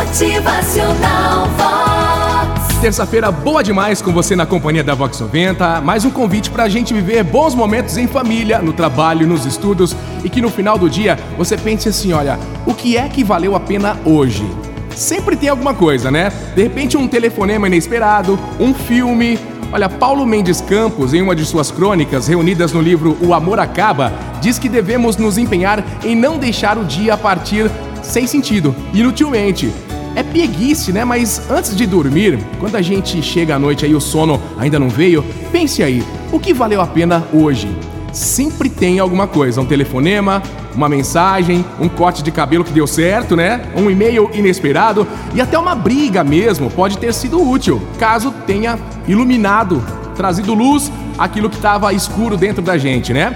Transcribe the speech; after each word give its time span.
Motivacional 0.00 1.46
Vox. 1.58 2.78
Terça-feira 2.80 3.30
boa 3.30 3.62
demais 3.62 4.00
com 4.00 4.14
você 4.14 4.34
na 4.34 4.46
companhia 4.46 4.82
da 4.82 4.94
Vox 4.94 5.20
90. 5.20 5.82
Mais 5.82 6.06
um 6.06 6.10
convite 6.10 6.50
pra 6.50 6.70
gente 6.70 6.94
viver 6.94 7.22
bons 7.22 7.54
momentos 7.54 7.98
em 7.98 8.06
família, 8.06 8.60
no 8.60 8.72
trabalho, 8.72 9.26
nos 9.26 9.44
estudos 9.44 9.94
e 10.24 10.30
que 10.30 10.40
no 10.40 10.48
final 10.48 10.78
do 10.78 10.88
dia 10.88 11.18
você 11.36 11.54
pense 11.54 11.86
assim: 11.86 12.14
olha, 12.14 12.38
o 12.64 12.72
que 12.72 12.96
é 12.96 13.10
que 13.10 13.22
valeu 13.22 13.54
a 13.54 13.60
pena 13.60 13.98
hoje? 14.02 14.50
Sempre 14.96 15.36
tem 15.36 15.50
alguma 15.50 15.74
coisa, 15.74 16.10
né? 16.10 16.32
De 16.56 16.62
repente, 16.62 16.96
um 16.96 17.06
telefonema 17.06 17.66
inesperado, 17.66 18.38
um 18.58 18.72
filme. 18.72 19.38
Olha, 19.70 19.88
Paulo 19.88 20.26
Mendes 20.26 20.62
Campos, 20.62 21.12
em 21.12 21.20
uma 21.20 21.36
de 21.36 21.44
suas 21.44 21.70
crônicas 21.70 22.26
reunidas 22.26 22.72
no 22.72 22.80
livro 22.80 23.18
O 23.20 23.34
Amor 23.34 23.60
Acaba, 23.60 24.12
diz 24.40 24.58
que 24.58 24.68
devemos 24.68 25.18
nos 25.18 25.36
empenhar 25.36 25.84
em 26.02 26.16
não 26.16 26.38
deixar 26.38 26.78
o 26.78 26.84
dia 26.84 27.18
partir 27.18 27.70
sem 28.10 28.26
sentido, 28.26 28.74
inutilmente. 28.92 29.72
É 30.16 30.22
pieguice, 30.22 30.92
né? 30.92 31.04
Mas 31.04 31.48
antes 31.48 31.76
de 31.76 31.86
dormir, 31.86 32.38
quando 32.58 32.74
a 32.74 32.82
gente 32.82 33.22
chega 33.22 33.54
à 33.54 33.58
noite 33.58 33.86
aí 33.86 33.94
o 33.94 34.00
sono 34.00 34.42
ainda 34.58 34.78
não 34.78 34.88
veio, 34.88 35.24
pense 35.52 35.82
aí, 35.82 36.02
o 36.32 36.38
que 36.38 36.52
valeu 36.52 36.80
a 36.80 36.86
pena 36.86 37.24
hoje? 37.32 37.68
Sempre 38.12 38.68
tem 38.68 38.98
alguma 38.98 39.28
coisa, 39.28 39.60
um 39.60 39.64
telefonema, 39.64 40.42
uma 40.74 40.88
mensagem, 40.88 41.64
um 41.78 41.88
corte 41.88 42.24
de 42.24 42.32
cabelo 42.32 42.64
que 42.64 42.72
deu 42.72 42.88
certo, 42.88 43.36
né? 43.36 43.62
Um 43.76 43.88
e-mail 43.88 44.28
inesperado 44.34 45.06
e 45.32 45.40
até 45.40 45.56
uma 45.56 45.76
briga 45.76 46.24
mesmo 46.24 46.68
pode 46.68 46.98
ter 46.98 47.14
sido 47.14 47.40
útil, 47.40 47.80
caso 48.00 48.34
tenha 48.44 48.76
iluminado, 49.06 49.80
trazido 50.16 50.52
luz 50.54 50.90
aquilo 51.16 51.48
que 51.48 51.56
estava 51.56 51.92
escuro 51.92 52.36
dentro 52.36 52.60
da 52.60 52.76
gente, 52.76 53.12
né? 53.12 53.32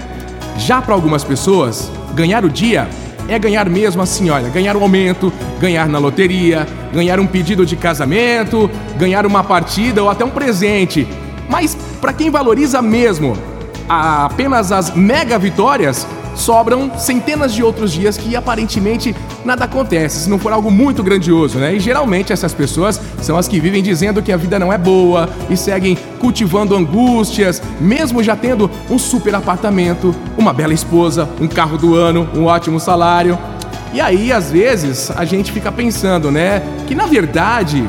Já 0.57 0.81
para 0.81 0.93
algumas 0.93 1.23
pessoas, 1.23 1.89
ganhar 2.13 2.43
o 2.43 2.49
dia 2.49 2.89
é 3.27 3.39
ganhar 3.39 3.69
mesmo 3.69 4.01
assim, 4.01 4.29
olha, 4.29 4.49
ganhar 4.49 4.75
um 4.77 4.81
aumento, 4.81 5.31
ganhar 5.59 5.87
na 5.87 5.97
loteria, 5.97 6.67
ganhar 6.93 7.19
um 7.19 7.27
pedido 7.27 7.65
de 7.65 7.75
casamento, 7.75 8.69
ganhar 8.97 9.25
uma 9.25 9.43
partida 9.43 10.03
ou 10.03 10.09
até 10.09 10.23
um 10.23 10.29
presente. 10.29 11.07
Mas 11.49 11.75
para 11.99 12.13
quem 12.13 12.29
valoriza 12.29 12.81
mesmo 12.81 13.37
apenas 13.87 14.71
as 14.71 14.95
mega 14.95 15.37
vitórias, 15.37 16.07
sobram 16.35 16.91
centenas 16.97 17.53
de 17.53 17.63
outros 17.63 17.91
dias 17.91 18.17
que 18.17 18.35
aparentemente 18.35 19.15
nada 19.43 19.65
acontece, 19.65 20.19
se 20.19 20.29
não 20.29 20.37
for 20.37 20.51
algo 20.51 20.69
muito 20.69 21.01
grandioso, 21.01 21.57
né? 21.57 21.73
E 21.73 21.79
geralmente 21.79 22.33
essas 22.33 22.53
pessoas 22.53 22.99
são 23.21 23.37
as 23.37 23.47
que 23.47 23.59
vivem 23.59 23.81
dizendo 23.81 24.21
que 24.21 24.31
a 24.31 24.37
vida 24.37 24.59
não 24.59 24.71
é 24.71 24.77
boa 24.77 25.29
e 25.49 25.57
seguem 25.57 25.97
cultivando 26.19 26.75
angústias, 26.75 27.61
mesmo 27.79 28.21
já 28.21 28.35
tendo 28.35 28.69
um 28.89 28.99
super 28.99 29.33
apartamento, 29.35 30.13
uma 30.37 30.53
bela 30.53 30.73
esposa, 30.73 31.27
um 31.39 31.47
carro 31.47 31.77
do 31.77 31.95
ano, 31.95 32.27
um 32.35 32.45
ótimo 32.45 32.79
salário. 32.79 33.37
E 33.93 34.01
aí, 34.01 34.33
às 34.33 34.51
vezes, 34.51 35.09
a 35.11 35.23
gente 35.23 35.51
fica 35.51 35.71
pensando, 35.71 36.29
né, 36.29 36.61
que 36.85 36.93
na 36.93 37.05
verdade, 37.05 37.87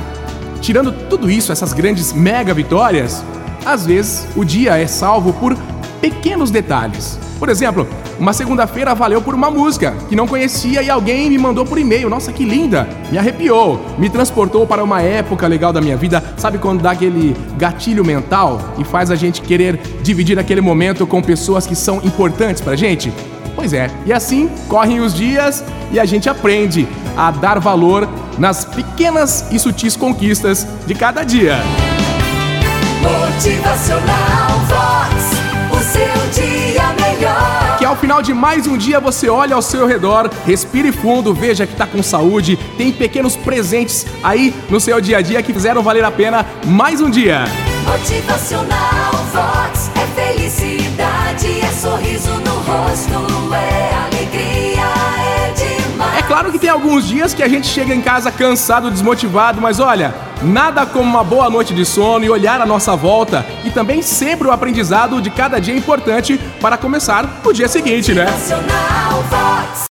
tirando 0.60 0.92
tudo 1.08 1.28
isso, 1.31 1.50
essas 1.50 1.72
grandes 1.72 2.12
mega 2.12 2.55
vitórias, 2.55 3.25
às 3.64 3.84
vezes 3.84 4.28
o 4.36 4.44
dia 4.44 4.78
é 4.78 4.86
salvo 4.86 5.33
por 5.33 5.56
pequenos 6.00 6.50
detalhes. 6.50 7.19
Por 7.38 7.48
exemplo, 7.48 7.88
uma 8.19 8.33
segunda-feira 8.33 8.95
valeu 8.95 9.20
por 9.20 9.34
uma 9.34 9.50
música 9.50 9.95
que 10.09 10.17
não 10.17 10.27
conhecia 10.27 10.83
e 10.83 10.89
alguém 10.89 11.28
me 11.28 11.39
mandou 11.39 11.67
por 11.67 11.78
e-mail. 11.78 12.09
Nossa, 12.09 12.33
que 12.33 12.45
linda! 12.45 12.89
Me 13.11 13.19
arrepiou, 13.19 13.81
me 13.98 14.09
transportou 14.09 14.67
para 14.67 14.83
uma 14.83 15.03
época 15.03 15.47
legal 15.47 15.72
da 15.72 15.81
minha 15.81 15.97
vida. 15.97 16.22
Sabe 16.37 16.59
quando 16.59 16.81
dá 16.83 16.92
aquele 16.92 17.37
gatilho 17.59 18.05
mental 18.05 18.61
e 18.78 18.84
faz 18.84 19.11
a 19.11 19.17
gente 19.17 19.42
querer 19.42 19.78
dividir 20.03 20.39
aquele 20.39 20.61
momento 20.61 21.06
com 21.06 21.20
pessoas 21.22 21.67
que 21.67 21.75
são 21.75 21.98
importantes 22.03 22.62
pra 22.62 22.75
gente? 22.75 23.12
Pois 23.55 23.72
é, 23.72 23.91
e 24.05 24.12
assim 24.12 24.50
correm 24.69 25.00
os 25.00 25.14
dias 25.14 25.64
e 25.91 26.00
a 26.00 26.05
gente 26.05 26.28
aprende 26.28 26.87
a 27.17 27.31
dar 27.31 27.59
valor 27.59 28.09
nas 28.39 28.64
pequenas 28.64 29.47
e 29.50 29.59
sutis 29.59 29.97
conquistas 29.97 30.67
de 30.87 30.94
cada 30.94 31.22
dia. 31.22 31.56
Motivacional 33.03 34.45
final 38.06 38.22
de 38.22 38.33
mais 38.33 38.69
um 38.69 38.77
dia 38.78 39.00
você 39.00 39.28
olha 39.28 39.56
ao 39.56 39.61
seu 39.61 39.84
redor, 39.84 40.31
respire 40.47 40.93
fundo, 40.93 41.34
veja 41.34 41.67
que 41.67 41.75
tá 41.75 41.84
com 41.89 42.00
saúde, 42.05 42.56
tem 42.78 42.93
pequenos 42.93 43.34
presentes 43.34 44.06
aí 44.22 44.55
no 44.71 44.78
seu 44.78 45.00
dia 45.00 45.19
a 45.19 45.21
dia 45.21 45.43
que 45.43 45.53
fizeram 45.53 45.83
valer 45.83 46.05
a 46.05 46.11
pena 46.12 46.47
mais 46.65 47.00
um 47.00 47.11
dia. 47.11 47.47
Motivacional 47.84 49.11
Vox. 49.33 49.91
É 49.97 50.22
felicidade, 50.22 51.61
é 51.61 51.72
sorriso 51.72 52.31
no 52.31 52.55
rosto, 52.61 53.53
é 53.53 53.94
alegria, 54.05 54.87
é 55.19 55.53
demais. 55.56 56.19
É 56.19 56.23
claro 56.23 56.53
que 56.53 56.61
tem 56.61 56.71
alguns 56.71 57.09
dias 57.09 57.34
que 57.34 57.43
a 57.43 57.49
gente 57.49 57.67
chega 57.67 57.93
em 57.93 58.00
casa 58.00 58.31
cansado, 58.31 58.88
desmotivado, 58.88 59.61
mas 59.61 59.81
olha, 59.81 60.15
nada 60.42 60.84
como 60.86 61.04
uma 61.04 61.24
boa 61.24 61.48
noite 61.48 61.74
de 61.74 61.84
sono 61.84 62.24
e 62.24 62.30
olhar 62.30 62.60
à 62.60 62.66
nossa 62.66 62.94
volta 62.94 63.44
e 63.64 63.70
também 63.70 64.02
sempre 64.02 64.48
o 64.48 64.52
aprendizado 64.52 65.20
de 65.20 65.30
cada 65.30 65.60
dia 65.60 65.74
importante 65.74 66.38
para 66.60 66.76
começar 66.76 67.41
o 67.44 67.52
dia 67.52 67.69
seguinte, 67.69 68.12
né? 68.12 68.26